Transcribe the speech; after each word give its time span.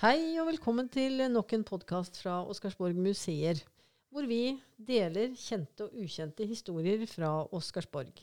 Hei 0.00 0.38
og 0.40 0.46
velkommen 0.48 0.86
til 0.88 1.18
nok 1.28 1.50
en 1.52 1.64
podkast 1.68 2.16
fra 2.22 2.38
Oscarsborg 2.48 2.96
museer, 2.96 3.58
hvor 4.08 4.24
vi 4.24 4.54
deler 4.80 5.34
kjente 5.36 5.84
og 5.84 5.98
ukjente 6.00 6.46
historier 6.48 7.02
fra 7.04 7.34
Oscarsborg. 7.52 8.22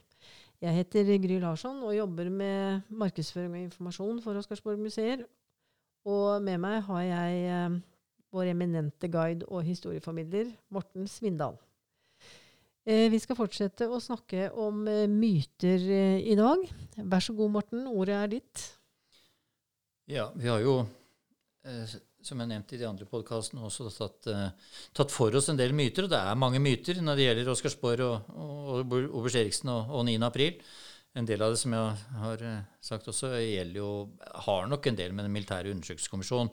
Jeg 0.58 0.74
heter 0.74 1.12
Gry 1.22 1.38
Larsson 1.38 1.84
og 1.86 1.94
jobber 1.94 2.32
med 2.34 2.90
markedsføring 2.90 3.54
og 3.54 3.68
informasjon 3.68 4.24
for 4.26 4.42
Oscarsborg 4.42 4.82
museer. 4.82 5.22
Og 6.02 6.42
med 6.42 6.58
meg 6.66 6.82
har 6.90 7.06
jeg 7.12 7.46
eh, 7.46 7.80
vår 8.34 8.54
eminente 8.56 9.14
guide 9.14 9.46
og 9.46 9.62
historieformidler 9.70 10.50
Morten 10.74 11.06
Svindal. 11.06 11.62
Eh, 12.90 13.06
vi 13.14 13.22
skal 13.22 13.38
fortsette 13.38 13.86
å 13.86 14.02
snakke 14.02 14.50
om 14.50 14.88
eh, 14.90 15.06
myter 15.06 15.92
i 16.26 16.42
dag. 16.42 16.70
Vær 17.06 17.22
så 17.22 17.38
god, 17.38 17.60
Morten. 17.62 17.86
Ordet 17.86 18.24
er 18.24 18.38
ditt. 18.40 18.70
Ja, 20.10 20.32
vi 20.34 20.50
har 20.50 20.66
jo, 20.66 20.80
som 22.28 22.42
jeg 22.42 22.50
nevnte 22.50 22.76
i 22.76 22.82
de 22.82 22.88
andre 22.88 23.08
podkastene, 23.10 23.64
også 23.64 23.88
tatt, 23.94 24.28
eh, 24.32 24.76
tatt, 24.96 25.14
for 25.14 25.36
oss 25.38 25.50
en 25.52 25.60
del 25.60 25.76
myter. 25.78 26.06
Og 26.06 26.12
det 26.12 26.20
er 26.20 26.40
mange 26.40 26.62
myter 26.64 27.00
når 27.04 27.18
det 27.18 27.28
gjelder 27.28 27.54
Oscarsborg 27.54 28.04
og, 28.06 28.30
og, 28.34 28.84
og 28.84 29.18
Oberst 29.22 29.40
Eriksen 29.40 29.72
og, 29.74 29.94
og 29.96 30.06
9. 30.10 30.18
april. 30.28 30.60
En 31.18 31.26
del 31.26 31.42
av 31.42 31.54
det 31.54 31.62
som 31.62 31.74
jeg 31.74 31.96
har 32.24 32.44
eh, 32.46 32.66
sagt 32.84 33.08
også, 33.10 33.32
gjelder 33.42 33.82
jo, 33.82 33.92
har 34.48 34.68
nok 34.70 34.90
en 34.90 35.00
del 35.00 35.16
med 35.16 35.28
Den 35.28 35.34
militære 35.34 35.72
undersøkelseskommisjonen 35.74 36.52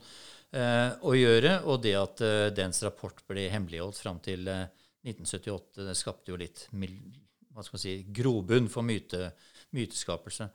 eh, 0.56 0.90
å 1.04 1.16
gjøre. 1.18 1.58
Og 1.68 1.82
det 1.84 1.96
at 2.00 2.24
eh, 2.24 2.52
dens 2.54 2.82
rapport 2.86 3.24
ble 3.28 3.48
hemmeligholdt 3.52 4.00
fram 4.00 4.22
til 4.24 4.46
1978, 4.48 5.84
det 5.90 5.98
skapte 5.98 6.32
jo 6.32 6.40
litt 6.40 6.68
hva 6.74 7.62
skal 7.62 7.76
man 7.76 7.82
si, 7.82 7.98
grobunn 8.14 8.70
for 8.72 8.86
myte, 8.86 9.28
myteskapelse. 9.76 10.48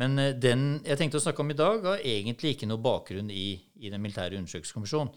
Men 0.00 0.18
eh, 0.20 0.34
den 0.36 0.80
jeg 0.84 1.00
tenkte 1.00 1.20
å 1.20 1.24
snakke 1.24 1.44
om 1.44 1.52
i 1.52 1.58
dag, 1.58 1.84
har 1.84 2.04
egentlig 2.04 2.56
ikke 2.56 2.70
noe 2.70 2.82
bakgrunn 2.82 3.32
i, 3.32 3.52
i 3.80 3.92
Den 3.92 4.02
militære 4.04 4.40
undersøkelseskommisjonen. 4.40 5.12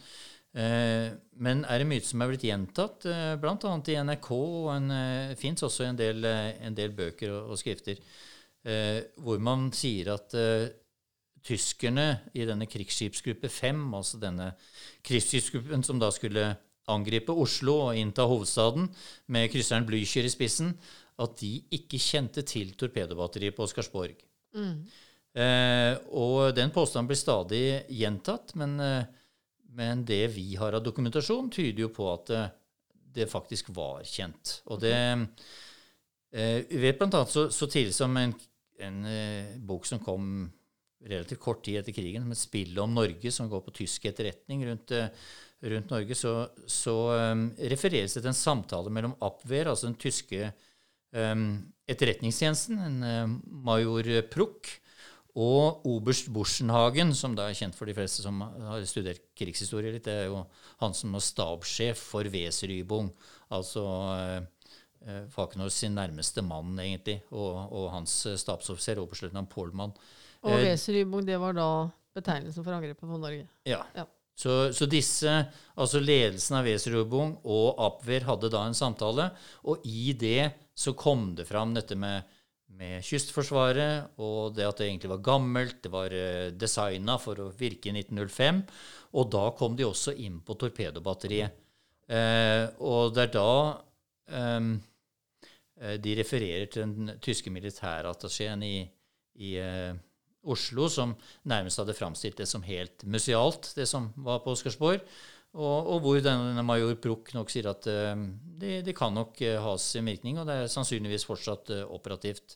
Eh, 0.58 1.12
men 1.46 1.62
er 1.70 1.84
en 1.84 1.90
myte 1.92 2.10
som 2.10 2.24
er 2.24 2.32
blitt 2.32 2.48
gjentatt, 2.48 3.06
eh, 3.06 3.36
bl.a. 3.38 3.74
i 3.86 3.98
NRK, 4.02 4.30
og 4.34 4.70
en, 4.74 4.94
fins 5.38 5.66
også 5.66 5.86
en 5.86 6.00
del, 6.00 6.26
eh, 6.26 6.56
en 6.66 6.78
del, 6.78 6.96
bøker 6.98 7.36
og, 7.36 7.54
og 7.54 7.62
skrifter, 7.62 8.02
hvor 9.24 9.40
man 9.40 9.70
sier 9.72 10.10
at 10.12 10.34
tyskerne 11.48 12.04
i 12.36 12.44
denne 12.46 12.68
krigsskipsgruppe 12.68 13.48
5, 13.48 13.86
altså 13.96 14.20
denne 14.20 14.50
krigsskipsgruppen 15.08 15.86
som 15.88 16.02
da 16.02 16.10
skulle 16.12 16.44
angripe 16.92 17.32
Oslo 17.32 17.78
og 17.86 17.98
innta 17.98 18.28
hovedstaden 18.28 18.90
med 19.32 19.48
krysseren 19.54 19.88
Blücher 19.88 20.28
i 20.28 20.34
spissen, 20.34 20.74
at 21.24 21.40
de 21.40 21.54
ikke 21.80 22.04
kjente 22.04 22.44
til 22.44 22.76
torpedobatteriet 22.76 23.56
på 23.56 23.64
Oscarsborg. 23.64 24.20
Mm. 24.56 24.86
Eh, 25.40 25.94
og 26.18 26.56
den 26.58 26.72
påstanden 26.74 27.10
blir 27.12 27.20
stadig 27.20 27.64
gjentatt, 27.94 28.56
men, 28.60 28.80
eh, 28.80 29.10
men, 29.78 30.06
det 30.06 30.28
vi 30.34 30.56
har 30.56 30.74
av 30.74 30.84
dokumentasjon, 30.84 31.52
tyder 31.54 31.86
jo 31.86 31.92
på 31.94 32.08
at 32.14 32.26
det, 32.32 32.44
eh, 32.44 32.56
det 33.10 33.26
faktisk 33.26 33.72
var 33.74 34.04
kjent. 34.06 34.60
Og 34.70 34.80
det 34.84 34.94
eh, 34.94 36.62
Vi 36.70 36.78
vet 36.78 37.00
bl.a. 37.00 37.26
Så, 37.26 37.50
så 37.50 37.66
tidlig 37.66 37.96
som 37.98 38.16
en, 38.18 38.36
en 38.78 39.06
eh, 39.06 39.58
bok 39.58 39.88
som 39.90 40.00
kom 40.00 40.52
relativt 41.00 41.42
kort 41.42 41.64
tid 41.66 41.80
etter 41.80 41.96
krigen, 41.96 42.28
med 42.28 42.38
'Spillet 42.38 42.84
om 42.84 42.94
Norge', 42.94 43.32
som 43.32 43.50
går 43.50 43.62
på 43.66 43.76
tysk 43.82 44.06
etterretning 44.06 44.66
rundt, 44.68 44.92
eh, 44.92 45.08
rundt 45.62 45.90
Norge, 45.90 46.16
så, 46.16 46.50
så 46.68 46.96
um, 47.34 47.50
refereres 47.58 48.14
det 48.14 48.22
til 48.22 48.32
en 48.32 48.38
samtale 48.38 48.92
mellom 48.92 49.16
Abwehr, 49.22 49.68
altså 49.68 49.88
den 49.88 50.00
tyske 50.00 50.54
etterretningstjenesten, 51.10 52.78
en 52.86 53.02
uh, 53.02 53.38
major 53.66 54.10
Prukk, 54.30 54.70
og 55.40 55.86
oberst 55.88 56.28
Borsenhagen, 56.34 57.14
som 57.16 57.36
da 57.38 57.48
er 57.48 57.58
kjent 57.58 57.78
for 57.78 57.88
de 57.88 57.96
fleste 57.96 58.24
som 58.26 58.42
har 58.42 58.84
studert 58.90 59.22
krigshistorie 59.38 59.94
litt. 59.94 60.08
Det 60.08 60.16
er 60.26 60.28
jo 60.28 60.42
han 60.82 60.96
som 60.98 61.14
var 61.16 61.24
stabssjef 61.24 62.02
for 62.12 62.28
Weserübung, 62.34 63.12
altså 63.56 63.84
eh, 64.18 65.22
Falkenhorst 65.32 65.86
sin 65.86 65.96
nærmeste 65.96 66.44
mann, 66.44 66.74
egentlig, 66.82 67.22
og, 67.32 67.70
og 67.72 67.92
hans 67.94 68.18
stabsoffiser, 68.42 69.00
oberstløytnant 69.00 69.52
Pohlmann. 69.54 69.94
Og 70.44 70.64
Weserübung, 70.66 71.24
det 71.28 71.40
var 71.40 71.56
da 71.56 71.70
betegnelsen 72.18 72.66
for 72.66 72.76
angrepet 72.76 73.06
på 73.06 73.22
Norge? 73.22 73.46
Ja. 73.70 73.84
ja. 73.96 74.10
Så, 74.40 74.74
så, 74.76 74.88
disse, 74.88 75.32
altså 75.76 76.00
ledelsen 76.00 76.58
av 76.60 76.68
Weserübung 76.68 77.38
og 77.44 77.80
Abwehr 77.86 78.28
hadde 78.28 78.52
da 78.52 78.66
en 78.66 78.78
samtale, 78.78 79.30
og 79.68 79.84
i 79.88 80.14
det 80.16 80.50
så 80.80 80.96
kom 80.96 81.34
det 81.36 81.48
fram 81.50 81.74
dette 81.76 81.98
med, 82.00 82.28
med 82.80 83.04
Kystforsvaret, 83.04 84.16
og 84.24 84.56
det 84.56 84.68
at 84.68 84.80
det 84.80 84.88
egentlig 84.88 85.12
var 85.12 85.26
gammelt, 85.26 85.82
det 85.84 85.92
var 85.92 86.16
uh, 86.16 86.52
designa 86.56 87.18
for 87.20 87.42
å 87.44 87.50
virke 87.60 87.92
i 87.92 87.98
1905. 88.00 88.64
Og 89.20 89.32
da 89.34 89.50
kom 89.58 89.76
de 89.76 89.88
også 89.88 90.16
inn 90.24 90.40
på 90.46 90.56
torpedobatteriet. 90.60 91.66
Eh, 92.10 92.66
og 92.82 93.14
det 93.14 93.28
er 93.28 93.34
da 93.36 93.50
eh, 94.34 94.70
de 96.02 96.14
refererer 96.18 96.70
til 96.74 96.94
den 96.96 97.12
tyske 97.22 97.52
militærattachéen 97.54 98.64
i, 98.66 98.78
i 99.46 99.52
eh, 99.62 99.92
Oslo, 100.50 100.88
som 100.90 101.14
nærmest 101.52 101.82
hadde 101.82 101.98
framstilt 101.98 102.40
det 102.42 102.48
som 102.50 102.66
helt 102.66 103.04
musealt, 103.06 103.74
det 103.78 103.86
som 103.90 104.10
var 104.26 104.42
på 104.42 104.56
Oscarsborg. 104.56 105.04
Og, 105.58 105.88
og 105.90 106.04
hvor 106.04 106.20
denne 106.22 106.62
major 106.62 106.94
Bruch 107.02 107.34
nok 107.34 107.50
sier 107.50 107.72
at 107.72 107.88
det, 107.90 108.84
det, 108.86 108.94
kan 108.98 109.16
nok 109.16 109.40
uh, 109.42 109.56
ha 109.66 109.72
sin 109.82 110.06
virkning, 110.06 110.38
og 110.38 110.46
det 110.46 110.58
er 110.60 110.70
sannsynligvis 110.70 111.26
fortsatt 111.26 111.72
uh, 111.74 111.86
operativt. 111.96 112.54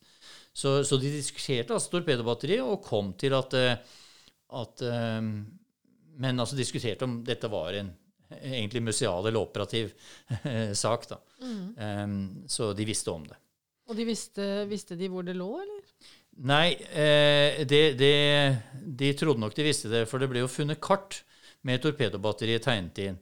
Så, 0.53 0.83
så, 0.85 0.99
de 1.01 1.09
diskuterte 1.09 1.73
altså 1.73 1.95
torpedobatteriet 1.95 2.61
og 2.61 2.83
kom 2.85 3.15
til 3.17 3.33
at, 3.33 3.55
at 4.53 4.83
Men 6.21 6.39
altså 6.39 6.55
diskuterte 6.55 7.07
om 7.07 7.15
dette 7.25 7.49
var 7.49 7.73
en 7.79 7.89
egentlig 8.37 8.83
museal 8.85 9.25
eller 9.25 9.41
operativ 9.41 9.89
sak. 10.83 11.09
da. 11.09 11.17
Mm. 11.41 11.65
Um, 11.73 12.45
så 12.45 12.69
de 12.77 12.85
visste 12.85 13.09
om 13.09 13.25
det. 13.25 13.39
Og 13.89 13.97
de 13.97 14.05
visste, 14.07 14.43
visste 14.69 14.95
de 14.99 15.09
hvor 15.11 15.25
det 15.25 15.35
lå, 15.35 15.49
eller? 15.59 15.81
Nei, 16.49 16.73
eh, 16.97 17.61
de, 17.69 17.81
de, 17.97 18.13
de 19.01 19.11
trodde 19.17 19.43
nok 19.43 19.53
de 19.53 19.67
visste 19.67 19.91
det, 19.91 20.05
for 20.09 20.21
det 20.21 20.29
ble 20.31 20.41
jo 20.41 20.49
funnet 20.49 20.81
kart 20.81 21.19
med 21.67 21.83
torpedobatteriet 21.83 22.65
tegnet 22.65 23.01
inn. 23.03 23.19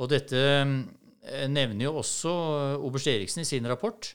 Og 0.00 0.10
dette 0.12 0.40
eh, 0.40 1.46
nevner 1.50 1.88
jo 1.88 1.98
også 2.00 2.32
oberst 2.80 3.10
Eriksen 3.12 3.44
i 3.44 3.48
sin 3.48 3.68
rapport. 3.70 4.12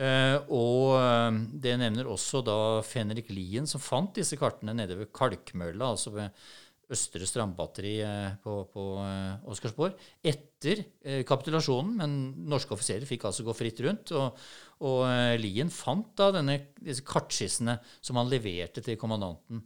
Eh, 0.00 0.36
og 0.52 0.96
eh, 0.98 1.38
det 1.64 1.76
nevner 1.80 2.10
også 2.10 2.42
da 2.46 2.58
Fenrik 2.86 3.30
Lien, 3.32 3.68
som 3.68 3.82
fant 3.82 4.14
disse 4.18 4.38
kartene 4.40 4.74
nede 4.76 4.98
ved 4.98 5.12
Kalkmølla, 5.14 5.92
altså 5.94 6.14
ved 6.16 6.44
Østre 6.92 7.24
strandbatteri 7.28 7.94
eh, 8.04 8.34
på, 8.42 8.56
på 8.72 8.84
eh, 9.00 9.48
Oscarsborg 9.48 9.96
etter 10.28 10.82
eh, 11.00 11.22
kapitulasjonen. 11.28 11.94
Men 12.00 12.16
norske 12.50 12.74
offiserer 12.76 13.08
fikk 13.08 13.26
altså 13.28 13.46
gå 13.46 13.54
fritt 13.56 13.80
rundt. 13.86 14.12
Og, 14.18 14.40
og 14.88 15.04
Lien 15.40 15.72
fant 15.72 16.10
da 16.18 16.30
denne, 16.36 16.58
disse 16.82 17.04
kartskissene 17.06 17.78
som 18.00 18.20
han 18.20 18.30
leverte 18.32 18.84
til 18.84 18.98
kommandanten. 19.00 19.62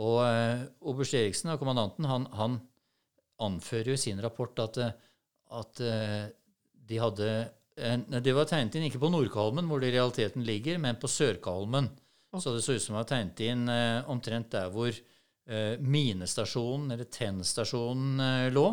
Og 0.00 0.20
oberst 0.88 1.16
Eriksen, 1.18 1.50
og 1.52 1.60
kommandanten, 1.60 2.06
han, 2.08 2.24
han, 2.32 2.54
anfører 3.42 3.92
jo 3.92 3.96
i 3.96 4.00
sin 4.00 4.20
rapport 4.22 4.58
at, 4.62 4.78
at 5.60 5.80
de 6.90 6.98
hadde 7.00 7.30
Det 8.20 8.34
var 8.36 8.48
tegnet 8.50 8.76
inn 8.76 8.86
ikke 8.88 9.00
på 9.00 9.08
Nordkalmen, 9.12 9.68
hvor 9.70 9.80
det 9.80 9.88
i 9.90 9.94
realiteten 9.96 10.44
ligger, 10.44 10.78
men 10.82 10.98
på 11.00 11.08
Sørkalmen. 11.08 11.88
Så 12.36 12.52
det 12.54 12.62
så 12.62 12.76
ut 12.76 12.82
som 12.82 12.94
det 12.94 13.00
var 13.00 13.08
tegnet 13.08 13.40
inn 13.46 13.70
omtrent 14.12 14.50
der 14.52 14.68
hvor 14.74 14.92
eh, 15.50 15.78
minestasjonen, 15.80 16.90
eller 16.90 17.04
tennstasjonen, 17.04 18.20
eh, 18.20 18.52
lå. 18.52 18.66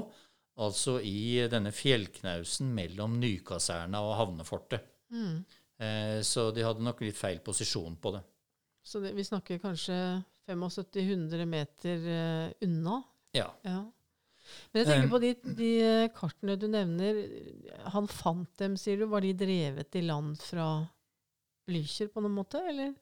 Altså 0.57 0.97
i 1.05 1.45
denne 1.51 1.71
fjellknausen 1.75 2.71
mellom 2.73 3.19
Nykaserna 3.21 4.01
og 4.01 4.15
havnefortet. 4.17 4.87
Mm. 5.13 5.43
Eh, 5.77 6.17
så 6.25 6.49
de 6.51 6.65
hadde 6.65 6.85
nok 6.85 7.03
litt 7.05 7.17
feil 7.17 7.39
posisjon 7.45 7.99
på 8.01 8.15
det. 8.15 8.23
Så 8.81 9.01
det, 9.03 9.13
vi 9.13 9.25
snakker 9.27 9.61
kanskje 9.61 9.97
7500 10.47 11.45
meter 11.45 12.05
unna? 12.63 13.01
Ja. 13.35 13.51
ja. 13.67 13.81
Men 14.77 14.85
jeg 14.85 14.93
tenker 14.93 15.09
på 15.09 15.21
de, 15.23 15.31
de, 15.57 15.71
kartene 16.13 16.55
du 16.59 16.67
nevner. 16.69 17.19
Han 17.95 18.07
fant 18.11 18.51
dem, 18.61 18.77
sier 18.79 19.01
du. 19.01 19.07
Var 19.09 19.25
de 19.25 19.33
drevet 19.41 19.97
i 19.97 20.03
land 20.05 20.37
fra 20.43 20.67
Blücher 21.67 22.11
på 22.13 22.23
noen 22.23 22.37
måte, 22.37 22.61
eller? 22.61 22.93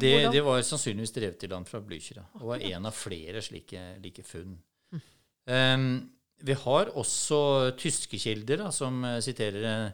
Det, 0.00 0.12
det, 0.30 0.42
var 0.44 0.60
sannsynligvis 0.62 1.14
drevet 1.16 1.44
i 1.44 1.50
land 1.50 1.68
fra 1.68 1.80
Blücher. 1.82 2.20
og 2.38 2.52
var 2.52 2.62
en 2.70 2.86
av 2.86 2.94
flere 2.94 3.42
slike, 3.42 3.82
like 4.04 4.22
funn. 4.28 4.54
Mm. 4.92 5.02
Um, 5.50 5.88
vi 6.40 6.56
har 6.56 6.92
også 6.96 7.40
tyske 7.80 8.20
kilder 8.20 8.62
da, 8.62 8.70
som 8.72 9.02
uh, 9.04 9.18
siterer 9.24 9.90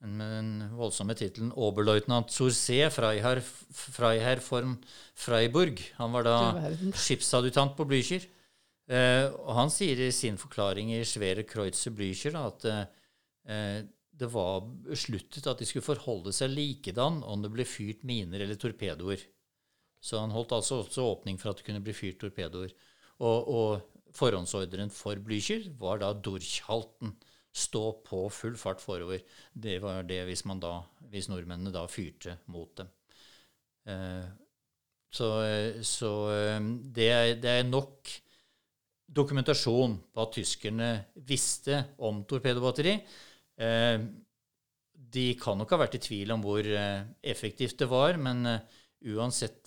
med 0.00 0.30
den 0.32 0.52
voldsomme 0.78 1.14
tittelen 1.14 1.52
'Oberleutnant 1.52 2.32
Sourcé 2.32 2.88
Freiherr, 2.88 3.42
Freiherr 3.70 4.40
von 4.40 4.78
Freiburg'. 5.14 5.82
Han 5.98 6.12
var 6.12 6.24
da 6.24 6.36
skipsadjutant 6.96 7.76
på 7.76 7.84
Blücher. 7.84 8.24
Uh, 8.90 9.30
og 9.46 9.52
han 9.54 9.70
sier 9.70 10.00
i 10.02 10.10
sin 10.14 10.38
forklaring 10.40 10.90
i 10.96 11.04
Svere 11.06 11.44
Kreutzer 11.46 11.94
Blücher 11.94 12.34
at 12.40 12.66
det 14.20 14.28
var 14.30 14.66
besluttet 14.84 15.46
at 15.48 15.58
de 15.58 15.66
skulle 15.66 15.86
forholde 15.86 16.32
seg 16.36 16.52
likedan 16.52 17.22
om 17.26 17.40
det 17.42 17.50
ble 17.54 17.64
fyrt 17.66 18.02
miner 18.06 18.42
eller 18.44 18.58
torpedoer. 18.60 19.22
Så 20.00 20.20
han 20.20 20.32
holdt 20.32 20.52
altså 20.56 20.82
også 20.82 21.06
åpning 21.08 21.40
for 21.40 21.50
at 21.50 21.60
det 21.60 21.66
kunne 21.66 21.82
bli 21.84 21.94
fyrt 21.96 22.20
torpedoer. 22.20 22.72
Og, 23.20 23.48
og 23.48 24.14
forhåndsordren 24.16 24.92
for 24.92 25.20
Blücher 25.24 25.66
var 25.80 26.00
da 26.02 26.12
Durchhalten. 26.16 27.14
Stå 27.50 27.84
på 28.06 28.22
full 28.30 28.56
fart 28.60 28.80
forover. 28.82 29.24
Det 29.52 29.80
var 29.82 30.04
det 30.08 30.22
hvis, 30.28 30.44
da, 30.62 30.74
hvis 31.10 31.28
nordmennene 31.32 31.72
da 31.74 31.82
fyrte 31.90 32.38
mot 32.52 32.70
dem. 32.78 32.90
Eh, 33.90 34.28
så, 35.10 35.28
så 35.82 36.10
det, 36.94 37.08
er, 37.10 37.34
det, 37.42 37.50
er, 37.50 37.64
nok 37.66 38.12
dokumentasjon 39.10 39.96
på 40.14 40.22
at 40.24 40.34
tyskerne 40.36 40.90
visste 41.26 41.82
om 42.06 42.22
torpedobatteri. 42.28 42.96
Eh, 43.60 43.96
de 45.10 45.26
kan 45.40 45.58
nok 45.58 45.72
ha 45.74 45.80
vært 45.82 45.98
i 45.98 46.02
tvil 46.04 46.34
om 46.36 46.44
hvor 46.44 46.62
eh, 46.62 47.02
effektivt 47.32 47.80
det 47.82 47.90
var, 47.90 48.20
men 48.22 48.46
uansett 49.00 49.64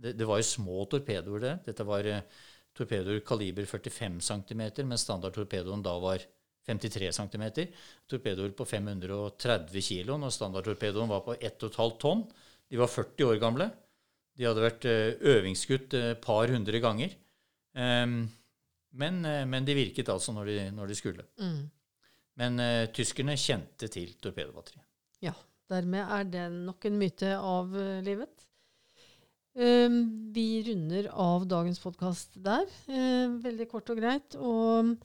det, 0.00 0.26
var 0.26 0.40
jo 0.40 0.46
små 0.48 0.84
torpedoer, 0.90 1.42
det. 1.44 1.54
Dette 1.68 1.86
var 1.86 2.08
torpedoer 2.74 3.20
kaliber 3.26 3.68
45 3.68 4.18
cm, 4.26 4.62
mens 4.88 5.04
standardtorpedoen 5.06 5.84
da 5.84 5.94
var 6.02 6.24
53 6.66 7.12
cm. 7.12 7.44
Torpedoer 8.10 8.52
på 8.56 8.66
530 8.68 9.86
kg, 9.86 10.16
og 10.18 10.34
standardtorpedoen 10.34 11.10
var 11.10 11.22
på 11.26 11.36
1,5 11.38 11.96
tonn. 12.02 12.24
De 12.70 12.78
var 12.78 12.90
40 12.90 13.30
år 13.30 13.40
gamle. 13.42 13.70
De 14.38 14.46
hadde 14.46 14.64
vært 14.64 14.86
eh, 14.88 15.16
øvingsskutt 15.34 15.96
et 15.96 15.98
eh, 16.14 16.20
par 16.22 16.50
hundre 16.52 16.80
ganger. 16.82 17.16
Um, 17.74 18.22
men, 18.90 19.24
eh, 19.24 19.44
men, 19.46 19.66
de 19.66 19.76
virket 19.76 20.10
altså 20.10 20.34
når 20.34 20.50
de, 20.50 20.58
når 20.74 20.90
de 20.90 20.98
skulle. 20.98 21.26
Mm. 21.40 21.62
Men 22.40 22.62
uh, 22.62 22.90
tyskerne 22.94 23.36
kjente 23.36 23.90
til 23.92 24.14
torpedobatteriet. 24.22 24.86
Ja. 25.24 25.34
Dermed 25.70 26.02
er 26.02 26.24
det 26.26 26.44
nok 26.50 26.86
en 26.88 26.96
myte 26.98 27.28
avlivet. 27.36 28.46
Um, 29.54 29.98
vi 30.34 30.62
runder 30.66 31.10
av 31.10 31.44
dagens 31.50 31.78
podkast 31.82 32.38
der. 32.42 32.66
Uh, 32.88 33.36
veldig 33.44 33.68
kort 33.70 33.92
og 33.92 34.00
greit. 34.00 34.34
Og 34.38 34.96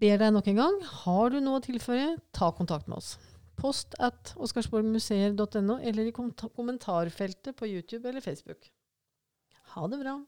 ber 0.00 0.22
deg 0.22 0.32
nok 0.32 0.48
en 0.52 0.60
gang, 0.62 0.78
har 1.02 1.32
du 1.32 1.40
noe 1.40 1.60
å 1.60 1.64
tilføye, 1.64 2.14
ta 2.36 2.50
kontakt 2.56 2.88
med 2.88 3.00
oss. 3.00 3.16
Post 3.56 3.96
at 4.04 4.34
oscarsborgmuseer.no 4.36 5.78
eller 5.80 6.08
i 6.08 6.14
kommentarfeltet 6.14 7.56
på 7.56 7.68
YouTube 7.68 8.08
eller 8.08 8.24
Facebook. 8.24 8.68
Ha 9.74 9.86
det 9.92 10.00
bra. 10.00 10.18